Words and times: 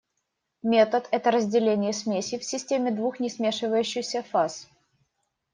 Метод– 0.63 1.07
это 1.11 1.29
разделение 1.29 1.93
смеси 1.93 2.39
в 2.39 2.43
системе 2.43 2.89
двух 2.89 3.19
несмешивающихся 3.19 4.23
фаз. 4.23 4.67